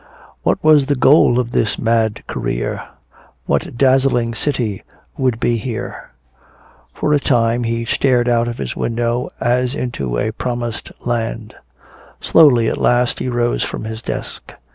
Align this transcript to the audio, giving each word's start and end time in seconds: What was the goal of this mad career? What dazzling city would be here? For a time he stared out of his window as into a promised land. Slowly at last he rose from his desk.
What 0.41 0.57
was 0.63 0.87
the 0.87 0.95
goal 0.95 1.37
of 1.39 1.51
this 1.51 1.77
mad 1.77 2.25
career? 2.25 2.81
What 3.45 3.77
dazzling 3.77 4.33
city 4.33 4.83
would 5.15 5.39
be 5.39 5.57
here? 5.57 6.09
For 6.91 7.13
a 7.13 7.19
time 7.19 7.65
he 7.65 7.85
stared 7.85 8.27
out 8.27 8.47
of 8.47 8.57
his 8.57 8.75
window 8.75 9.29
as 9.39 9.75
into 9.75 10.17
a 10.17 10.31
promised 10.31 10.91
land. 11.05 11.53
Slowly 12.19 12.67
at 12.67 12.79
last 12.79 13.19
he 13.19 13.29
rose 13.29 13.61
from 13.63 13.83
his 13.83 14.01
desk. 14.01 14.55